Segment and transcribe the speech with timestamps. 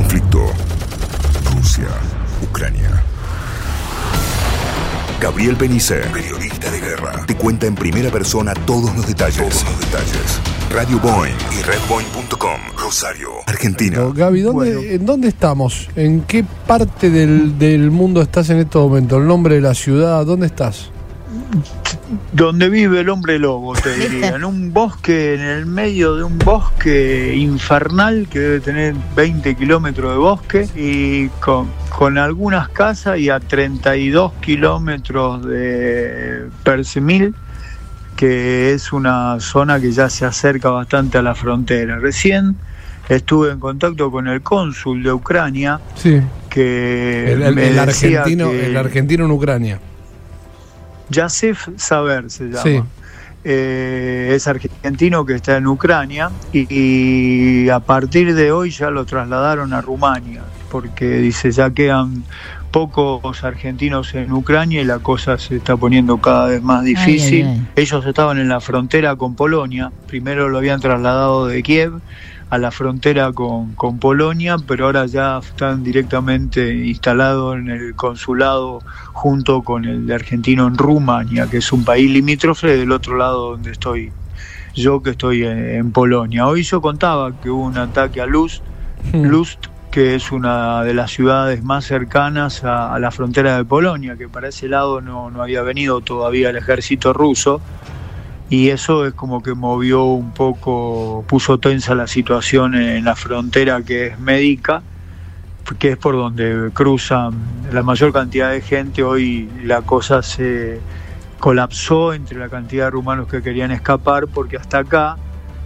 [0.00, 0.46] conflicto.
[1.54, 1.88] Rusia,
[2.42, 3.02] Ucrania.
[5.20, 9.36] Gabriel Benice, periodista de guerra, te cuenta en primera persona todos los detalles.
[9.36, 10.40] Todos los detalles.
[10.72, 14.10] Radio Boeing y redboeing.com, Rosario, Argentina.
[14.14, 15.90] Gaby, ¿dónde, ¿en dónde estamos?
[15.94, 19.18] ¿En qué parte del, del mundo estás en este momento?
[19.18, 20.24] ¿El nombre de la ciudad?
[20.24, 20.90] ¿Dónde estás?
[22.32, 26.38] Donde vive el hombre lobo, te diría, en un bosque, en el medio de un
[26.38, 33.30] bosque infernal que debe tener 20 kilómetros de bosque y con, con algunas casas y
[33.30, 37.34] a 32 kilómetros de Persemil,
[38.16, 41.98] que es una zona que ya se acerca bastante a la frontera.
[42.00, 42.56] Recién
[43.08, 46.20] estuve en contacto con el cónsul de Ucrania, Sí.
[46.48, 49.80] que El, el- me el decía argentino, que- el argentino en Ucrania.
[51.10, 52.62] Yasef Saber se llama.
[52.62, 52.80] Sí.
[53.42, 59.06] Eh, es argentino que está en Ucrania y, y a partir de hoy ya lo
[59.06, 62.24] trasladaron a Rumania porque dice ya quedan
[62.70, 67.46] pocos argentinos en Ucrania y la cosa se está poniendo cada vez más difícil.
[67.46, 67.68] ay, ay.
[67.76, 72.00] Ellos estaban en la frontera con Polonia, primero lo habían trasladado de Kiev
[72.50, 78.80] a la frontera con, con Polonia, pero ahora ya están directamente instalados en el consulado
[79.12, 83.52] junto con el de argentino en Rumania, que es un país limítrofe del otro lado
[83.52, 84.12] donde estoy
[84.74, 86.46] yo, que estoy en, en Polonia.
[86.46, 88.62] Hoy yo contaba que hubo un ataque a Luz,
[89.12, 89.24] Hmm.
[89.24, 94.16] Lust, que es una de las ciudades más cercanas a, a la frontera de Polonia,
[94.16, 97.60] que para ese lado no, no había venido todavía el ejército ruso,
[98.50, 103.80] y eso es como que movió un poco, puso tensa la situación en la frontera
[103.82, 104.82] que es médica,
[105.78, 107.32] que es por donde cruzan
[107.72, 109.04] la mayor cantidad de gente.
[109.04, 110.80] Hoy la cosa se
[111.38, 115.16] colapsó entre la cantidad de rumanos que querían escapar, porque hasta acá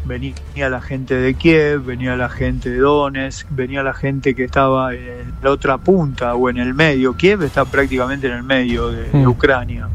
[0.05, 4.93] venía la gente de Kiev, venía la gente de Donetsk, venía la gente que estaba
[4.93, 7.17] en la otra punta o en el medio.
[7.17, 9.29] Kiev está prácticamente en el medio de, de Mm.
[9.29, 9.89] Ucrania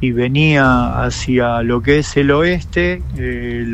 [0.00, 3.66] y venía hacia lo que es el oeste eh,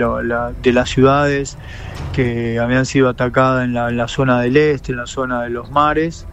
[0.62, 1.56] de las ciudades
[2.12, 5.50] que habían sido atacadas en la, en la zona del este, en la zona de
[5.50, 6.26] los mares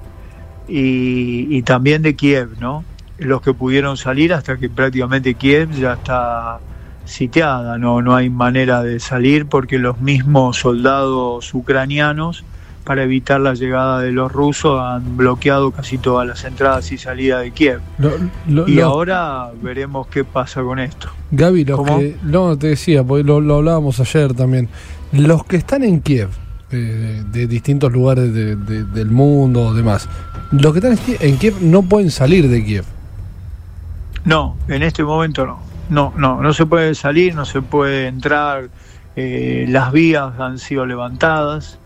[0.67, 2.83] y, y también de Kiev, ¿no?
[3.19, 6.59] Los que pudieron salir hasta que prácticamente Kiev ya está
[7.05, 12.43] sitiada, no, no hay manera de salir porque los mismos soldados ucranianos
[12.83, 17.41] para evitar la llegada de los rusos han bloqueado casi todas las entradas y salidas
[17.41, 17.79] de Kiev.
[17.97, 18.11] Lo-
[18.47, 21.09] lo- Y lo- ahora veremos qué pasa con esto.
[21.31, 22.17] Gaby, los que.
[22.23, 24.67] No, te decía, porque lo, hablábamos ayer también.
[25.11, 26.29] Los que están en Kiev,
[26.71, 30.09] eh, de distintos lugares de- de- del mundo o demás,
[30.51, 32.85] los que están en Kiev- en Kiev no pueden salir de Kiev.
[34.25, 35.59] No, en este momento no.
[35.89, 38.69] No, no, no se puede salir, no se puede entrar.
[39.15, 41.77] eh, las vías han sido levantadas.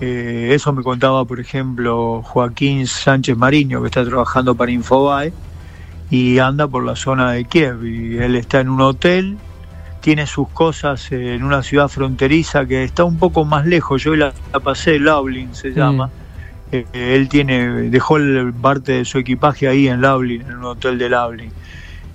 [0.00, 5.32] Eh, eso me contaba, por ejemplo, Joaquín Sánchez Mariño, que está trabajando para Infobae
[6.10, 7.84] y anda por la zona de Kiev.
[7.84, 9.36] Y él está en un hotel,
[10.00, 14.02] tiene sus cosas en una ciudad fronteriza que está un poco más lejos.
[14.02, 16.10] Yo la, la pasé, Lablin se llama.
[16.72, 20.98] Eh, él tiene dejó el, parte de su equipaje ahí en Lablin, en un hotel
[20.98, 21.52] de Lablin.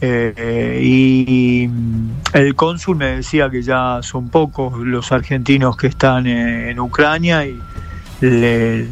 [0.01, 5.87] Eh, eh, y mm, el cónsul me decía que ya son pocos los argentinos que
[5.87, 7.57] están en, en Ucrania y
[8.21, 8.85] le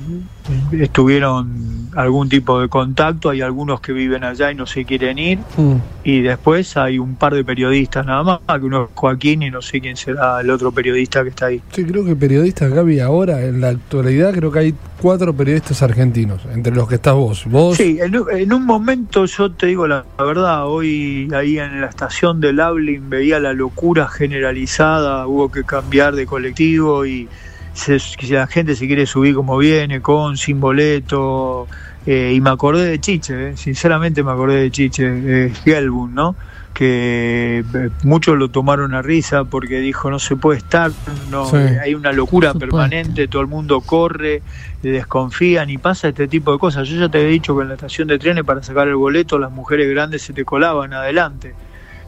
[0.72, 5.38] estuvieron algún tipo de contacto, hay algunos que viven allá y no se quieren ir,
[5.58, 5.76] Mm.
[6.04, 9.62] y después hay un par de periodistas nada más, que uno es Joaquín y no
[9.62, 11.62] sé quién será el otro periodista que está ahí.
[11.72, 16.42] Sí, creo que periodistas, Gaby, ahora, en la actualidad, creo que hay cuatro periodistas argentinos,
[16.52, 17.46] entre los que estás vos.
[17.46, 17.78] Vos.
[17.78, 21.80] Sí, en, un- en un momento yo te digo la, la verdad, hoy ahí en
[21.80, 27.28] la estación de Lablin veía la locura generalizada, hubo que cambiar de colectivo y
[27.74, 31.68] se- si la gente se quiere subir como viene, con, sin boleto,
[32.06, 35.04] eh, y me acordé de Chiche, eh, sinceramente me acordé de Chiche,
[35.48, 36.36] eh, Gelbun, ¿no?
[36.74, 40.90] que eh, muchos lo tomaron a risa porque dijo no se puede estar,
[41.30, 41.56] no, Sí.
[41.58, 44.42] eh, hay una locura permanente, todo el mundo corre,
[44.82, 46.88] desconfían y pasa este tipo de cosas.
[46.88, 49.38] Yo ya te he dicho que en la estación de trenes para sacar el boleto
[49.38, 51.54] las mujeres grandes se te colaban adelante.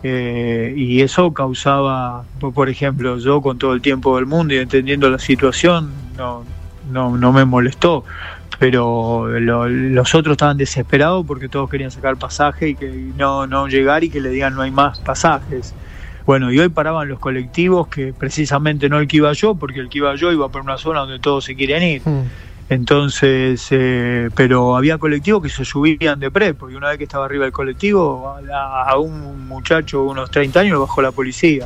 [0.03, 5.09] Eh, y eso causaba, por- ejemplo, yo con todo el tiempo del mundo y entendiendo
[5.09, 6.45] la situación, no,
[6.91, 8.05] no, no me molestó.
[8.59, 12.87] Pero lo- los otros estaban desesperados porque todos querían sacar pasaje y que
[13.17, 15.73] no, no llegar y que le digan no hay más pasajes.
[16.25, 19.89] Bueno, y hoy paraban los colectivos que precisamente no el que iba yo, porque el
[19.89, 22.01] que iba yo iba por una zona donde todos se quieren ir.
[22.05, 22.21] Mm.
[22.69, 27.25] Entonces, eh, pero había colectivos que se subían de prepo y una vez que estaba
[27.25, 31.65] arriba el colectivo, a, a un muchacho de unos 30 años lo bajó la policía.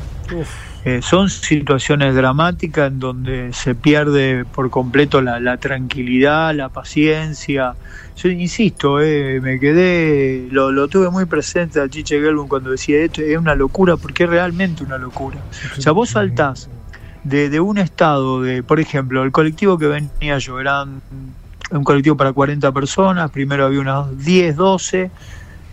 [0.85, 7.75] Eh, son situaciones dramáticas en donde se pierde por completo la, tranquilidad, la paciencia.
[8.15, 13.21] Yo insisto, eh, me quedé, lo, tuve muy presente a Chiche Gelbun cuando decía esto,
[13.21, 15.37] es una locura, porque es realmente una locura.
[15.77, 16.69] O sea, vos saltás
[17.23, 21.01] de, de un estado de, por ejemplo, el colectivo que venía yo, eran
[21.71, 25.11] un colectivo para 40 personas, primero había unas 10, 12,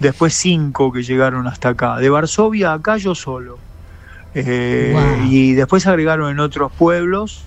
[0.00, 1.96] después 5 que llegaron hasta acá.
[1.96, 3.58] De Varsovia acá yo solo.
[4.34, 4.94] Eh,
[5.30, 7.42] y después agregaron en otros pueblos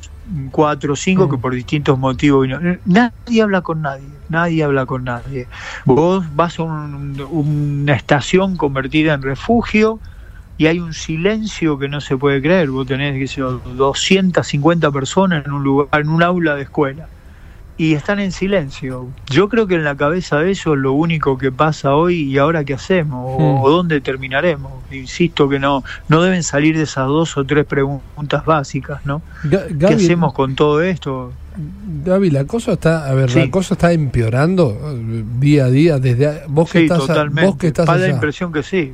[0.52, 1.42] cuatro o cinco que mm.
[1.42, 2.48] por distintos motivos
[2.86, 5.48] nadie habla con nadie nadie habla con nadie
[5.86, 10.00] vos vas a una estación convertida en refugio
[10.60, 13.46] y hay un silencio que no se puede creer vos tenés que ser
[13.76, 17.08] 250 personas en un lugar en un aula de escuela
[17.80, 19.08] y están en silencio.
[19.30, 22.66] Yo creo que en la cabeza de ellos lo único que pasa hoy y ahora
[22.66, 23.72] qué hacemos o, hmm.
[23.72, 24.74] dónde terminaremos.
[24.92, 29.22] Insisto que no no deben salir de esas dos o tres preguntas básicas, ¿no?
[29.50, 31.32] ¿Qué hacemos con todo esto?
[32.04, 36.42] Gaby, la cosa está, a ver, la cosa está empeorando eh, día a día desde
[36.50, 37.46] vos que estás, totalmente.
[37.46, 38.94] vos que estás da la impresión que sí.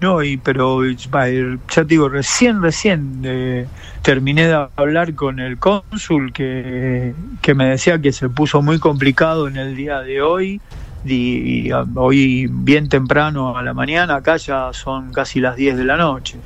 [0.00, 3.66] No, y pero ya te digo, recién, recién eh,
[4.02, 9.48] terminé de hablar con el cónsul que, que, me decía que se puso muy complicado
[9.48, 10.60] en el día de hoy.
[11.06, 15.96] Y, hoy bien temprano a la mañana, acá ya son casi las 10 de la
[15.96, 16.36] noche.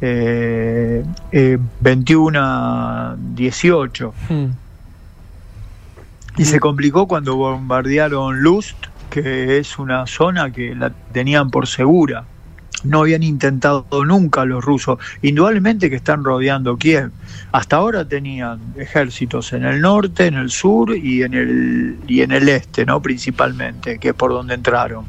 [0.00, 4.44] Eh, eh, 21 18 hmm.
[6.36, 8.76] y se complicó cuando bombardearon Lust
[9.08, 12.26] que es una zona que la tenían por segura
[12.84, 14.98] no habían intentado nunca los rusos.
[15.22, 17.10] Indudablemente que están rodeando Kiev.
[17.52, 22.32] Hasta ahora tenían ejércitos en el norte, en el sur y en el, y en
[22.32, 23.00] el este, ¿no?
[23.00, 25.04] principalmente, que es por donde entraron.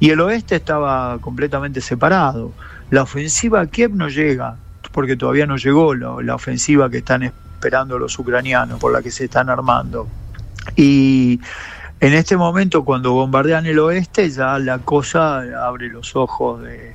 [0.00, 2.52] Y el oeste estaba completamente separado.
[2.90, 4.56] La ofensiva a Kiev no llega,
[4.92, 9.10] porque todavía no llegó la, la ofensiva que están esperando los ucranianos, por la que
[9.10, 10.08] se están armando.
[10.76, 11.40] Y
[12.06, 16.94] en este momento, cuando bombardean el oeste, ya la cosa abre los ojos de,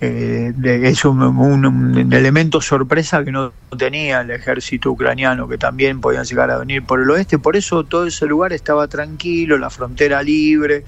[0.00, 0.52] eh,
[0.84, 6.58] es un, elemento sorpresa que no tenía el ejército ucraniano, que también podían llegar a
[6.58, 7.38] venir por el oeste.
[7.38, 10.84] Por eso todo ese lugar estaba tranquilo, la frontera libre.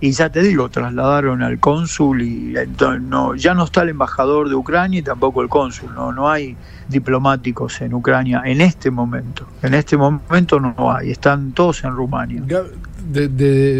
[0.00, 2.54] Y ya te digo, trasladaron al cónsul y
[3.00, 5.92] no, ya no está el embajador de Ucrania y tampoco el cónsul.
[5.92, 6.56] No, no hay
[6.88, 9.46] diplomáticos en Ucrania en este momento.
[9.62, 12.42] En este momento no hay, están todos en Rumania.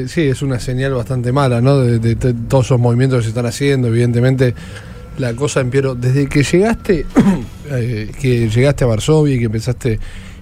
[0.08, 1.78] Sí, es una señal bastante mala, ¿no?
[1.78, 4.54] De, todos esos movimientos que se están haciendo, evidentemente
[5.18, 5.94] la cosa empeoró.
[5.94, 7.06] Desde que llegaste,
[7.70, 10.00] eh, que llegaste a Varsovia y que empezaste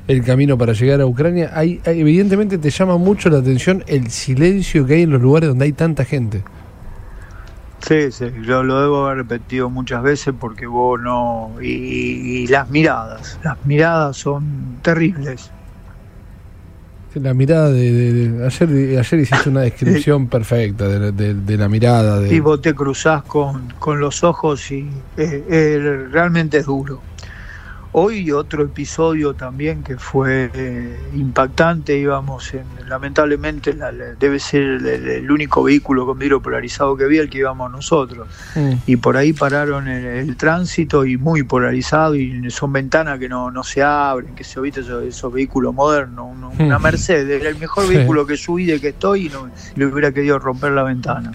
[0.08, 4.86] el camino para llegar a Ucrania, hay, evidentemente te llama mucho la atención el silencio
[4.86, 6.42] que hay en los lugares donde hay tanta gente.
[7.86, 11.52] Sí, sí, yo lo debo haber repetido muchas veces porque vos no...
[11.60, 15.50] Y, las miradas, las miradas son terribles.
[17.14, 22.20] La mirada de, ayer, ayer hiciste una descripción perfecta de, la mirada.
[22.20, 22.34] De...
[22.34, 27.00] Y vos te cruzás con, con los ojos y eh, eh, realmente es duro.
[27.98, 33.74] Hoy otro episodio también que fue eh, impactante, íbamos en, lamentablemente
[34.20, 38.28] debe ser el, único vehículo con vidrio polarizado que vi el que íbamos nosotros.
[38.86, 43.64] Y por ahí pararon el, tránsito y muy polarizado y son ventanas que no, no
[43.64, 46.78] se abren, que se viste esos, vehículos modernos, una.
[46.78, 50.38] Mercedes, era el mejor vehículo que subí de que estoy y no le hubiera querido
[50.38, 51.32] romper la ventana.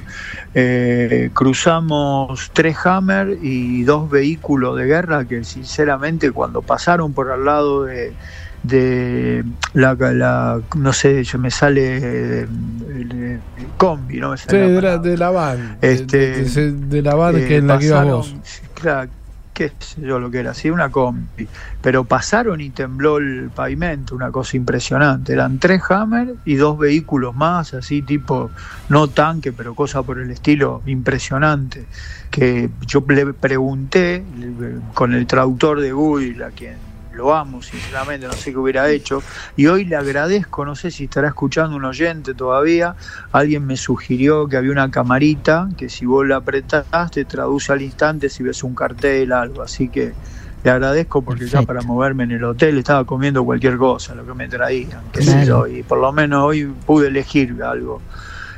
[0.53, 7.31] Eh, cruzamos tres Hammer y dos vehículos de guerra que sinceramente cuando cuando pasaron por
[7.31, 8.12] al lado de,
[8.63, 13.39] de la, la, no sé, yo me sale el,
[13.77, 14.36] combi, ¿no?
[14.36, 15.77] sí, de, la, de, la, van.
[15.81, 18.36] Este, de, la van que en la que ibas vos.
[18.74, 19.10] Claro,
[19.70, 21.48] qué sé yo lo que era, sí, una combi.
[21.82, 25.34] Pero pasaron y tembló el pavimento, una cosa impresionante.
[25.34, 28.50] Eran tres Hammer y dos vehículos más, así tipo,
[28.89, 31.86] no tanque, pero cosa por el estilo impresionante
[32.30, 34.24] que yo le pregunté
[34.94, 36.90] con el traductor de Google, a quien
[37.21, 39.21] lo amo, sinceramente, no sé qué hubiera hecho,
[39.55, 42.95] y hoy le agradezco, no sé si estará escuchando un oyente todavía,
[43.31, 47.83] alguien me sugirió que había una camarita que si vos la apretás te traduce al
[47.83, 50.13] instante si ves un cartel, algo, así que
[50.63, 54.33] le agradezco porque ya para moverme en el hotel estaba comiendo cualquier cosa, lo que
[54.33, 58.01] me traían, qué sé yo, y por lo menos hoy pude elegir algo.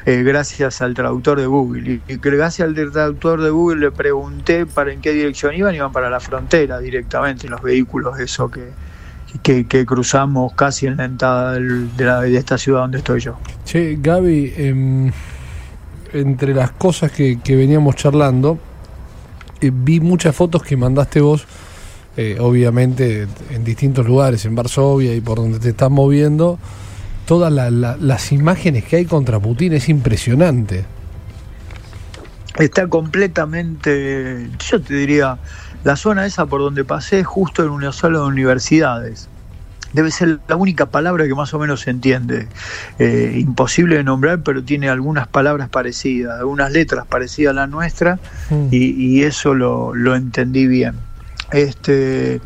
[0.05, 2.01] Eh, gracias al traductor de Google.
[2.07, 6.09] Y, gracias al traductor de Google le pregunté para en qué dirección iban, iban para
[6.09, 8.71] la frontera directamente, los vehículos, eso que,
[9.41, 13.37] que, cruzamos casi en la entrada de, esta ciudad donde estoy yo.
[13.65, 15.11] Che, Gaby, em,
[16.11, 18.59] entre las cosas que, veníamos charlando,
[19.61, 21.45] eh, vi muchas fotos que mandaste vos,
[22.17, 26.59] eh, obviamente en distintos lugares, en Varsovia y por donde te estás moviendo.
[27.25, 30.85] Todas la- la- las imágenes que hay contra Putin es impresionante.
[32.59, 35.37] Está completamente, yo te diría,
[35.83, 39.27] la zona esa por donde pasé es justo en una sala de universidades.
[39.93, 42.47] Debe ser la única palabra que más o menos se entiende.
[42.99, 48.19] Eh, imposible de nombrar, pero tiene algunas palabras parecidas, algunas letras parecidas a la nuestra,
[48.49, 48.67] Mm.
[48.71, 48.77] y,
[49.19, 50.95] y eso lo, lo entendí bien.
[51.51, 52.41] Este,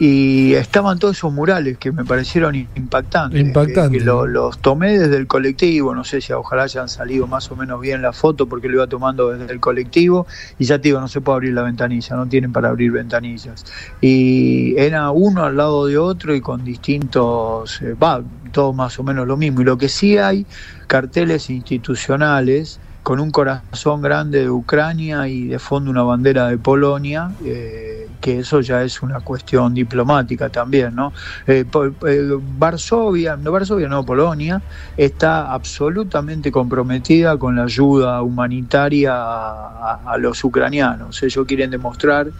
[0.00, 3.38] y estaban todos esos murales que me parecieron impactantes.
[3.38, 3.90] Impactantes.
[3.92, 7.50] que- que lo- los tomé desde el colectivo, no sé si ojalá hayan salido más
[7.50, 10.26] o menos bien la foto porque lo iba tomando desde el colectivo
[10.58, 13.64] y ya te digo, no se puede abrir la ventanilla, no tienen para abrir ventanillas.
[14.00, 19.02] Y era uno al lado de otro y con distintos, eh, va, todo más o
[19.02, 19.60] menos lo mismo.
[19.60, 20.46] Y lo que sí hay,
[20.86, 27.30] carteles institucionales con un corazón grande de Ucrania y de fondo una bandera de Polonia,
[27.44, 31.12] eh, que eso ya es una cuestión diplomática también, ¿no?
[31.46, 31.64] Eh,
[32.06, 34.60] eh, Varsovia, no Varsovia, no, Polonia,
[34.96, 41.22] está absolutamente comprometida con la ayuda humanitaria a, los ucranianos.
[41.22, 42.30] Ellos quieren demostrar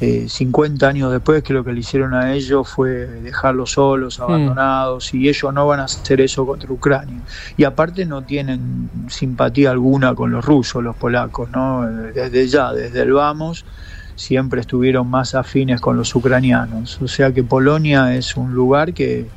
[0.00, 5.14] eh, 50 años después que lo que le hicieron a ellos fue dejarlos solos, abandonados,
[5.14, 7.20] y ellos no van a hacer eso contra Ucrania.
[7.56, 11.88] Y aparte no tienen simpatía alguna con los rusos, los polacos, ¿no?
[11.88, 13.64] Eh, Desde ya, desde el vamos,
[14.14, 17.00] siempre estuvieron más afines con los ucranianos.
[17.00, 19.32] O sea que Polonia es un lugar que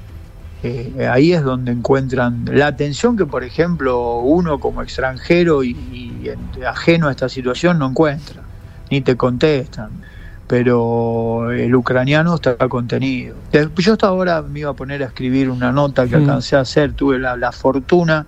[0.61, 6.29] eh, ahí es donde encuentran la atención que, por ejemplo, uno como extranjero y, y
[6.29, 8.49] en- ajeno a esta situación no encuentra,
[8.89, 10.01] ni te contestan.
[10.47, 13.43] Pero el ucraniano está contenido.
[13.51, 16.19] Des- Yo hasta ahora me iba a poner a escribir una nota que Mm.
[16.19, 18.27] alcancé a hacer, tuve la, la fortuna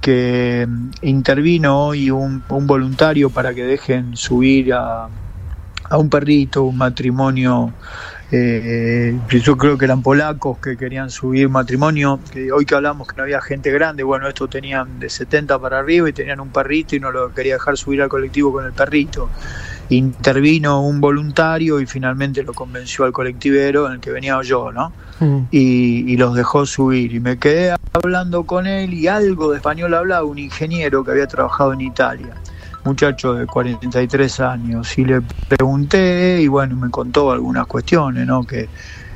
[0.00, 5.10] que mm, intervino hoy un, un voluntario para que dejen subir a,
[5.92, 7.70] a un perrito, un matrimonio,
[8.30, 13.06] eh, que yo creo que eran polacos que querían subir matrimonio, que hoy que hablamos
[13.06, 16.48] que no había gente grande, bueno, estos tenían de 70 para arriba y tenían un
[16.48, 19.28] perrito y no lo quería dejar subir al colectivo con el perrito.
[19.90, 24.94] Intervino un voluntario y finalmente lo convenció al colectivero en el que venía yo, ¿no?
[25.20, 25.48] Mm.
[25.50, 27.12] y, y los dejó subir.
[27.12, 31.26] Y me quedé hablando con él y algo de español hablaba un ingeniero que había
[31.26, 32.34] trabajado en Italia,
[32.84, 34.98] muchacho de 43 años.
[34.98, 38.44] Y le pregunté y bueno, me contó algunas cuestiones, ¿no?
[38.44, 38.68] Que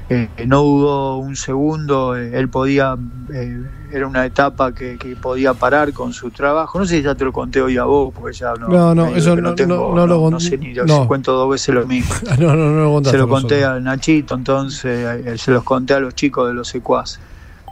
[0.08, 2.96] eh, no dudó un segundo, eh, él podía,
[3.34, 3.60] eh,
[3.92, 6.78] era una etapa que, que podía parar con su trabajo.
[6.78, 8.68] No sé si ya te lo conté hoy a vos, porque ya no.
[8.68, 11.08] No, no, eso no- tengo- no- no lo no cont- sé ni no.
[11.08, 12.14] cuento dos veces lo mismo.
[12.38, 16.00] No, no, no lo contaste Se lo conté al Nachito, entonces se los conté a
[16.00, 17.18] los chicos de los secuaces.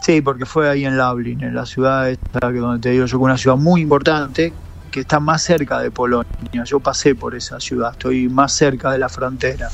[0.02, 3.16] Sí, porque fue ahí en Lublin, en la ciudad esta que donde te digo yo,
[3.18, 4.52] que es una ciudad muy importante
[4.94, 6.30] que está más cerca de Polonia.
[6.64, 9.68] Yo pasé por esa ciudad, estoy más cerca de la frontera.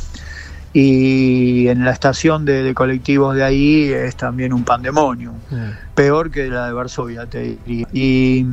[0.72, 5.34] Y en la estación de, de colectivos de ahí es también un pandemonio
[5.94, 7.86] peor que la de Varsovia, te diría.
[7.92, 8.46] Y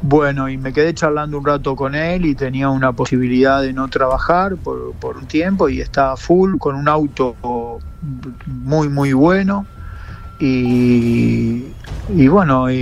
[0.00, 3.88] bueno, y me quedé charlando un rato con él y tenía una posibilidad de no
[3.88, 7.80] trabajar por, por un tiempo y estaba full con un auto
[8.46, 9.66] muy, muy bueno.
[10.38, 11.64] Y,
[12.14, 12.76] y bueno, y,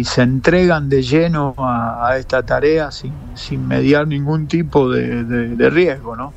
[0.00, 5.24] y se entregan de lleno a, a esta tarea sin, sin mediar ningún tipo de,
[5.24, 6.36] de- de riesgo, ¿no?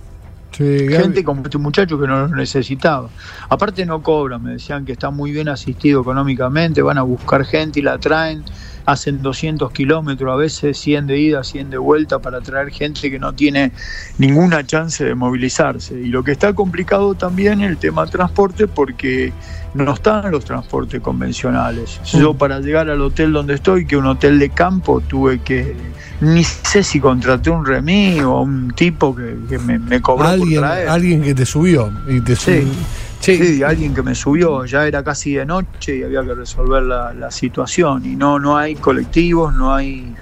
[0.52, 3.14] Sí, gente como este muchacho que no lo necesitaba.
[3.50, 7.80] Aparte no cobran, me decían que está muy bien asistido económicamente, van a buscar gente
[7.80, 8.46] y la traen,
[8.88, 13.20] hacen 200 kilómetros, a veces 100 de ida, 100 de vuelta para traer gente que
[13.20, 13.74] no tiene
[14.18, 16.00] ninguna chance de movilizarse.
[16.00, 19.34] Y lo que está complicado también es el tema transporte porque
[19.74, 22.00] no están los transportes convencionales.
[22.14, 25.76] Yo para llegar al hotel donde estoy, que es un hotel de campo, tuve que,
[26.22, 30.62] ni sé si contraté un remí o un tipo que, que me, me cobró alguien,
[30.62, 30.88] por traer.
[30.88, 32.62] alguien que te subió y te Sí.
[32.62, 32.74] subió.
[33.20, 37.14] Sí, alguien que me subió, ya era casi de noche y había que resolver la,
[37.14, 38.06] la situación.
[38.06, 40.16] Y no, no hay colectivos, no hay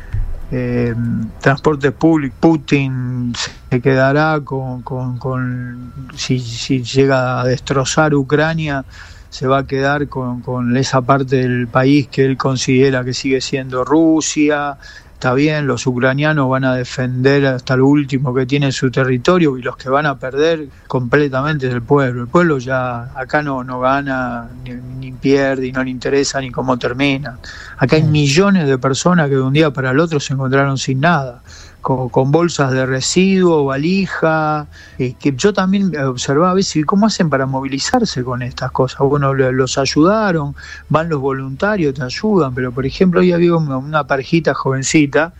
[0.49, 0.95] eh,
[1.39, 2.35] transporte público.
[2.39, 3.33] Putin
[3.69, 8.85] se quedará con, con, con- si, si llega a destrozar Ucrania,
[9.29, 13.41] se va a quedar con, con esa parte del país que él considera que sigue
[13.41, 14.77] siendo Rusia.
[15.25, 19.63] Está bien, los ucranianos van a defender hasta lo último que tiene su territorio y
[19.63, 22.21] los que van a perder completamente es el pueblo.
[22.21, 26.51] El pueblo ya acá no, no gana, ni, ni pierde, y no le interesa ni
[26.51, 27.39] cómo termina.
[27.79, 30.99] Acá hay millones de personas que de un día para el otro se encontraron sin
[30.99, 31.41] nada,
[31.85, 34.65] con, con bolsas de residuo, valija,
[34.97, 39.01] eh, que yo también observaba a veces cómo hacen para movilizarse con estas cosas.
[39.01, 40.55] Bueno, los ayudaron,
[40.89, 45.33] van los voluntarios, te ayudan, pero por ejemplo hoy había una, una parejita jovencita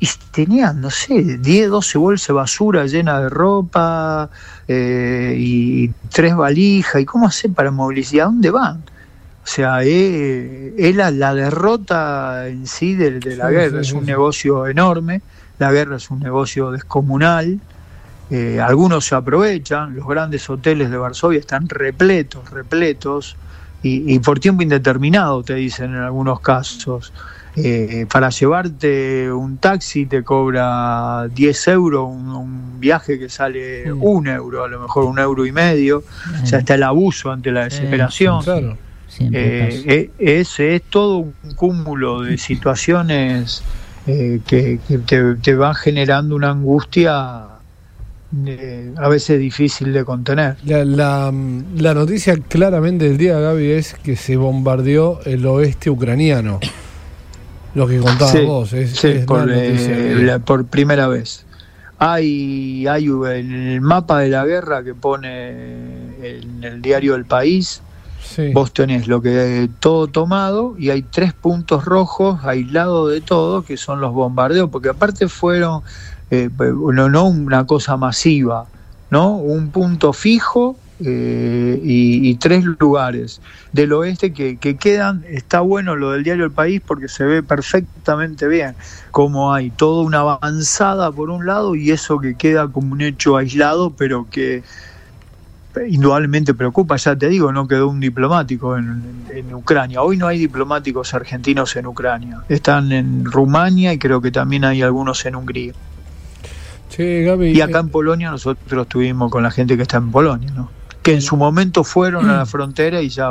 [0.00, 4.28] y tenían, no sé, 10, 12 bolsas de basura llenas de ropa
[4.68, 7.00] eh, y tres valijas.
[7.00, 8.20] ¿Y cómo hacen para movilizar?
[8.20, 8.82] ¿A dónde van?
[9.42, 15.22] O sea, es, la, derrota en sí de, la guerra, es un negocio enorme,
[15.58, 17.60] la guerra es un negocio descomunal,
[18.30, 23.36] eh, algunos se aprovechan, los grandes hoteles de Varsovia están repletos, repletos,
[23.86, 27.12] y, por tiempo indeterminado, te dicen en algunos casos.
[27.54, 34.64] Eh, para llevarte un taxi te cobra 10 euros, un, viaje que sale un euro,
[34.64, 36.02] a lo mejor un euro y medio,
[36.42, 38.42] o sea, está el abuso ante la desesperación.
[38.42, 38.76] claro.
[39.20, 43.62] Eh, ese es todo un cúmulo de situaciones
[44.04, 44.78] que,
[45.42, 47.44] te, van generando una angustia
[48.46, 50.56] eh, a veces difícil de contener.
[50.64, 50.84] La,
[51.34, 56.60] la, noticia claramente del día, Gaby, es que se bombardeó el oeste ucraniano.
[57.74, 61.44] Lo que contabas vos, es, por, eh, por, primera vez.
[61.98, 65.48] Hay, hay el mapa de la guerra que pone
[66.22, 67.82] en el diario El País.
[68.52, 73.76] Vos tenés lo que todo tomado y hay tres puntos rojos aislados de todo que
[73.76, 75.82] son los bombardeos, porque aparte fueron
[76.30, 78.66] eh, no, no una cosa masiva,
[79.10, 79.36] ¿no?
[79.36, 83.40] Un punto fijo eh, y, tres lugares
[83.72, 85.24] del oeste que, quedan.
[85.28, 88.74] Está bueno lo del diario El País porque se ve perfectamente bien
[89.10, 93.36] cómo hay toda una avanzada por un lado y eso que queda como un hecho
[93.36, 94.62] aislado, pero que
[95.88, 100.02] indudablemente preocupa, ya te digo, no quedó un diplomático en, Ucrania.
[100.02, 102.42] Hoy no hay diplomáticos argentinos en Ucrania.
[102.48, 105.72] Están en Rumania y creo que también hay algunos en Hungría
[106.98, 110.70] y acá en Polonia nosotros estuvimos con la gente que está en Polonia, ¿no?
[111.02, 113.30] que en su momento fueron a la frontera y ya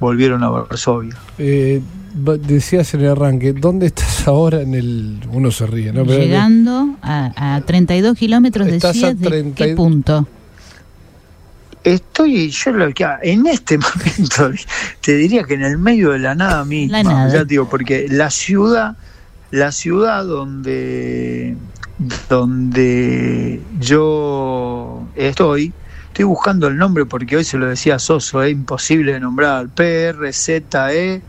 [0.00, 1.14] volvieron a Varsovia.
[1.36, 1.82] Eh,
[2.14, 5.20] decías en el arranque, ¿dónde estás ahora en el...
[5.30, 6.04] Uno se ríe, ¿no?
[6.04, 8.78] Llegando a, 32 kilómetros de
[9.14, 10.26] ¿de qué punto?
[11.86, 14.50] Estoy, yo lo que en este momento
[15.00, 17.32] te diría que en el medio de la nada misma, nada.
[17.32, 18.96] ya digo, porque la ciudad,
[19.52, 21.56] la ciudad donde
[22.28, 25.72] donde yo estoy,
[26.08, 31.22] estoy buscando el nombre porque hoy se lo decía Soso, es imposible de nombrar, P-R-Z-E.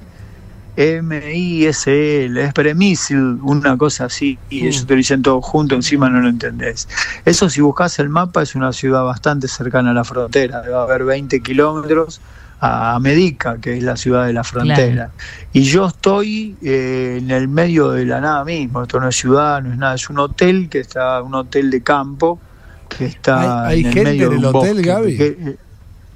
[0.77, 6.21] M-I-S-L, es premisil, una cosa así, y ellos te lo dicen todo junto, encima no
[6.21, 6.87] lo entendés.
[7.25, 11.03] Eso si buscas el mapa es una ciudad bastante cercana a la frontera, debe haber
[11.03, 12.21] 20 kilómetros,
[12.59, 15.11] a Medica, que es la ciudad de la frontera.
[15.53, 19.61] Y yo estoy eh, en el medio de la nada mismo, esto no es ciudad,
[19.61, 22.39] no es nada, es un hotel que está, un hotel de campo,
[22.87, 25.17] que está ¿Hay, en el medio del hotel, Gaby?
[25.19, 25.57] Eh,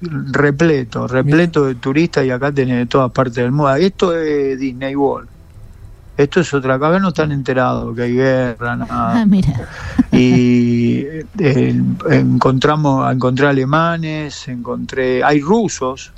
[0.02, 3.74] repleto, repleto de turistas y acá tenés de todas partes del mundo.
[3.76, 5.30] Esto es Disney World.
[6.18, 9.22] Esto es otra cosa, no están enterados que hay guerra, nada.
[9.22, 9.68] Ah, mira.
[10.12, 11.04] Y
[11.40, 16.12] eh, encontramos, encontré alemanes, encontré, hay rusos,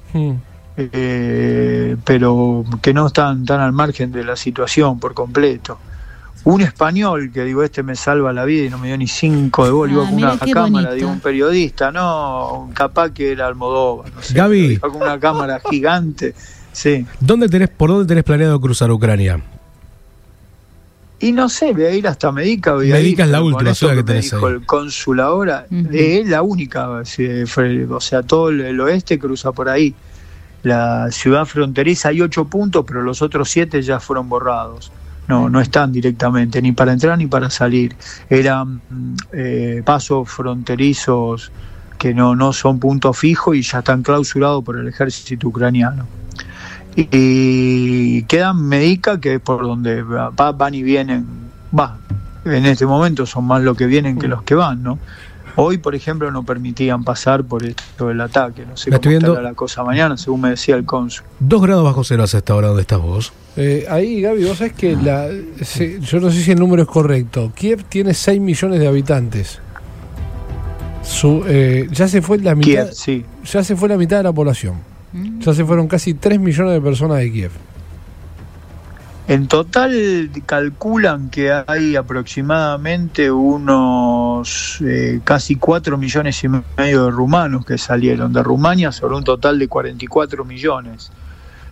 [0.75, 5.77] eh, pero que no están tan al margen de la situación por completo.
[6.45, 9.65] Un español que digo, este me salva la vida y no me dio ni cinco
[9.65, 14.11] de gol, iba ah, con una cámara de un periodista, no, capaz que era Almodóvar,
[14.13, 14.77] no sé, Gaby.
[14.77, 16.35] con una cámara gigante.
[16.73, 17.05] Sí.
[17.19, 19.39] ¿Dónde tenés, ¿Por dónde tenés planeado cruzar Ucrania?
[21.23, 22.73] Y no sé, voy a ir hasta Medica.
[22.73, 25.67] Voy Medica es la última ciudad que, tenés dijo el cónsul ahora.
[25.89, 29.95] Es la única, o sea, todo el, oeste cruza por ahí.
[30.63, 34.91] La ciudad fronteriza hay ocho puntos, pero los otros siete ya fueron borrados.
[35.27, 37.95] No, no están directamente, ni para entrar ni para salir.
[38.29, 38.81] Eran
[39.31, 41.51] eh, pasos fronterizos
[41.97, 46.05] que no, no son puntos fijos y ya están clausurados por el ejército ucraniano
[46.95, 51.25] y quedan Medica, que es por donde van y vienen,
[51.77, 51.97] va,
[52.45, 54.99] en este momento son más los que vienen que los que van, ¿no?
[55.55, 58.65] Hoy, por ejemplo, no permitían pasar por esto del ataque.
[58.65, 61.25] No sé cómo estará la cosa mañana, según me decía el cónsul.
[61.39, 63.33] Dos grados bajo cero hasta esta hora donde estás vos.
[63.55, 67.51] Eh, ahí, Gaby, vos sabés que la, yo no sé si el número es correcto.
[67.55, 69.59] Kiev tiene 6 millones de habitantes.
[71.03, 72.89] Su, eh, ya se fue la mitad.
[72.91, 73.25] sí.
[73.45, 74.75] Ya se fue la mitad de la población.
[75.39, 77.51] Ya se fueron casi 3 millones de personas de Kiev.
[79.27, 87.65] En total calculan que hay aproximadamente unos eh, casi 4 millones y medio de rumanos
[87.65, 91.11] que salieron de Rumania sobre un total de 44 millones.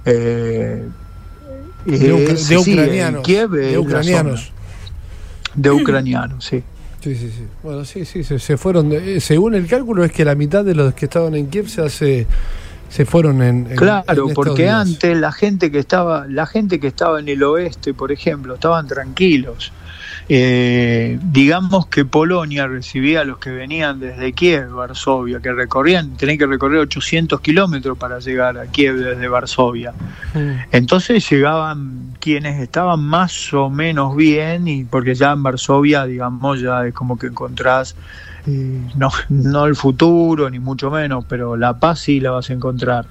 [0.05, 0.87] Eh,
[1.85, 2.13] de,
[2.57, 3.27] ucranianos.
[3.27, 4.51] de ucranianos.
[5.53, 6.63] De ucranianos, sí.
[7.01, 7.47] Sí, sí, sí.
[7.63, 8.91] Bueno, sí, sí, se, fueron.
[8.93, 11.81] Eh, según el cálculo es que la mitad de los que estaban en Kiev se
[11.81, 12.27] hace
[12.91, 17.29] se fueron en, claro porque antes la gente que estaba la gente que estaba en
[17.29, 19.71] el oeste por ejemplo estaban tranquilos
[20.33, 26.37] eh, digamos que Polonia recibía a los que venían desde Kiev, Varsovia, que recorrían, tenían
[26.37, 29.91] que recorrer 800 kilómetros para llegar a Kiev desde Varsovia.
[30.33, 30.51] Mm.
[30.71, 36.87] Entonces llegaban quienes estaban más o menos bien, y porque ya en Varsovia, digamos, ya
[36.87, 37.95] es como que encontrás
[38.47, 42.53] eh, no, no el futuro, ni mucho menos, pero la paz sí la vas a
[42.53, 43.05] encontrar.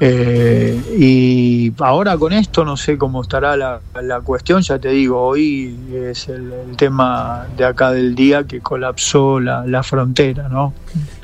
[0.00, 3.80] Eh, y ahora con esto no sé cómo estará la,
[4.22, 9.82] cuestión, ya te digo, hoy es el, tema de acá del día que colapsó la,
[9.82, 10.74] frontera, ¿no?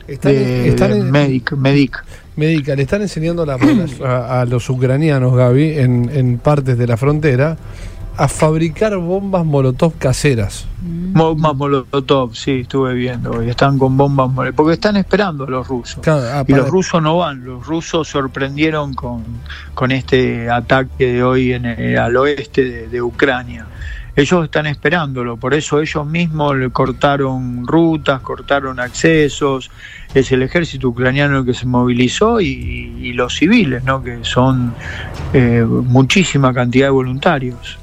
[0.08, 2.04] Están, en, Medic, Medic.
[2.36, 7.56] Medica, le están enseñando a, a, los ucranianos, Gaby, en, en partes de la frontera
[8.16, 10.66] a fabricar bombas molotov caseras.
[10.82, 11.12] Mm.
[11.14, 13.42] Bombas molotov, sí, estuve viendo.
[13.42, 14.56] Y están con bombas molotov.
[14.56, 16.06] Porque están esperando los rusos.
[16.06, 17.44] Ah, y los rusos no van.
[17.44, 19.24] Los rusos sorprendieron con,
[19.74, 21.66] con este ataque de hoy en
[21.98, 23.66] al oeste de, Ucrania.
[24.16, 29.72] Ellos están esperándolo, por eso ellos mismos le cortaron rutas, cortaron accesos.
[30.14, 34.02] Es el ejército ucraniano el que se movilizó y, los civiles, ¿no?
[34.02, 34.72] que son
[35.32, 37.78] eh, muchísima cantidad de voluntarios.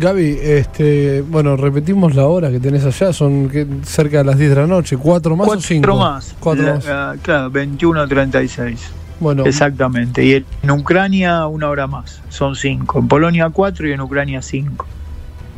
[0.00, 3.50] Gaby, este, bueno, repetimos la hora que tenés allá, son
[3.82, 5.94] cerca de las 10 de la noche, ¿cuatro más o cinco?
[5.94, 6.34] más.
[6.40, 6.84] Cuatro más.
[6.86, 8.92] Uh, claro, 21 36.
[9.20, 9.44] Bueno.
[9.44, 10.24] Exactamente.
[10.24, 12.98] Y en Ucrania una hora más, son cinco.
[12.98, 14.86] En Polonia cuatro y en Ucrania cinco.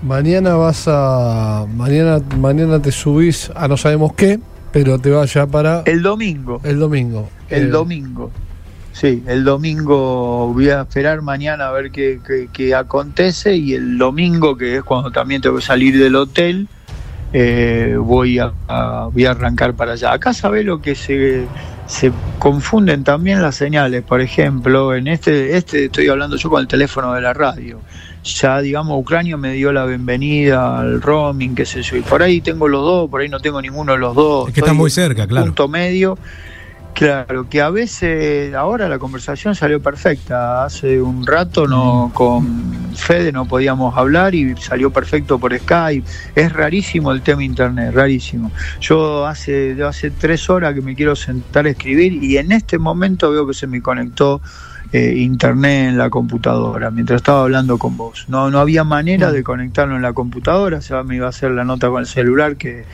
[0.03, 1.65] Mañana vas a.
[1.73, 4.41] Mañana, mañana te subís a no sabemos qué,
[4.73, 5.83] pero te vas ya para.
[5.87, 6.61] El domingo.
[6.65, 7.29] El domingo.
[7.49, 8.33] El eh, domingo.
[8.93, 14.77] Sí, el domingo voy a esperar mañana a ver qué, acontece y el domingo, que
[14.77, 16.69] es cuando también tengo que salir del hotel,
[17.33, 18.53] eh, voy, a,
[19.11, 20.13] voy a arrancar para allá.
[20.13, 21.47] Acá sabe lo que se,
[21.87, 24.03] se confunden también las señales.
[24.03, 27.81] Por ejemplo, en este, este estoy hablando yo con el teléfono de la radio.
[28.25, 31.97] Ya, digamos, Ucrania me dio la bienvenida al roaming, qué sé yo.
[31.97, 34.49] Y por ahí tengo los dos, por ahí no tengo ninguno de los dos.
[34.49, 35.47] Es que está muy cerca, claro.
[35.47, 36.19] Punto medio
[36.95, 40.65] Claro, que a veces ahora la conversación salió perfecta.
[40.65, 46.07] Hace un rato no con Fede no podíamos hablar y salió perfecto por Skype.
[46.35, 48.53] Es rarísimo el tema internet, rarísimo.
[48.81, 53.31] Yo hace, hace tres horas que me quiero sentar a escribir y en este momento
[53.31, 54.41] veo que se me conectó
[54.93, 58.27] eh, internet en la computadora mientras estaba hablando con vos.
[58.29, 61.51] No, no había manera de conectarlo en la computadora, o sea, me iba a hacer
[61.53, 62.85] la nota con el celular que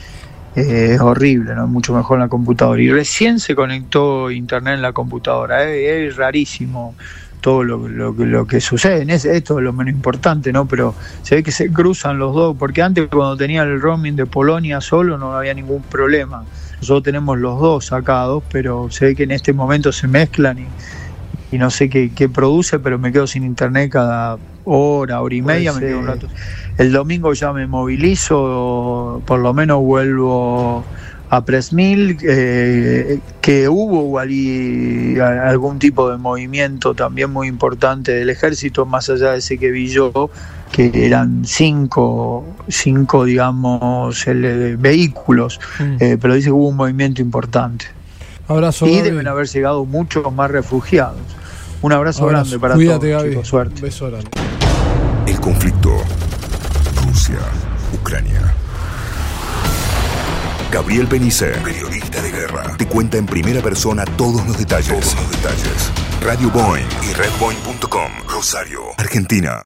[0.55, 1.67] es horrible, ¿no?
[1.67, 2.81] mucho mejor en la computadora.
[2.81, 6.95] Y recién se conectó internet en la computadora, eh, es rarísimo
[7.41, 9.05] todo lo, lo, que sucede.
[9.13, 10.67] esto es lo menos importante, ¿no?
[10.67, 14.25] Pero se ve que se cruzan los dos, porque antes cuando tenía el roaming de
[14.25, 16.43] Polonia solo no había ningún problema.
[16.81, 20.67] Nosotros tenemos los dos sacados, pero se ve que en este momento se mezclan y,
[21.51, 24.37] y no sé qué, qué, produce, pero me quedo sin internet cada
[24.69, 26.27] hora, hora y media, me quedo un rato.
[26.77, 30.85] El domingo ya me movilizo, por lo menos vuelvo
[31.29, 39.09] a Presmil, eh, que hubo algún tipo de movimiento también muy importante del ejército, más
[39.09, 40.29] allá de ese que vi yo,
[40.71, 44.25] que eran cinco, cinco digamos,
[44.77, 45.95] vehículos, mm.
[45.99, 47.85] eh, pero dice que hubo un movimiento importante.
[48.47, 51.19] Abrazo, y deben haber llegado muchos más refugiados.
[51.81, 53.47] Un abrazo, grande para todos.
[53.47, 53.81] suerte.
[53.81, 54.29] Beso grande.
[55.25, 55.95] El conflicto
[57.93, 58.53] Ucrania.
[60.71, 64.89] Gabriel Benice, periodista de guerra, te cuenta en primera persona todos los detalles.
[64.89, 65.91] Todos los detalles.
[66.21, 69.57] Radio Boeing y redboeing.com, Rosario, Argentina.